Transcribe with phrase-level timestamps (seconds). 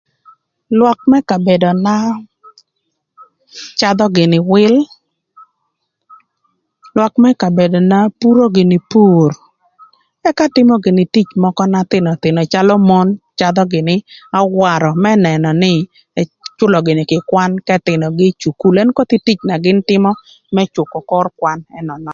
[0.77, 1.95] Lwak më kabedona
[3.79, 4.75] cadhö gïnï wïl,
[6.95, 9.29] lwak më kabedona puro gïnï pur
[10.29, 13.07] ëka tïmö gïnï tic mökö na thïnöthïnö na calö mon
[13.39, 13.95] cadhö gïnï
[14.39, 15.73] awarö më nënö nï
[16.21, 20.09] ëcülö gïnɨ kï kwan k'ëthïnögï ï cukul ën koth tic na gïn tïmö
[20.55, 22.09] më cükö kor kwan ënönön.